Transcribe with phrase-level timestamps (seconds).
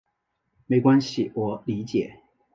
[0.65, 2.19] 没关系，我理解。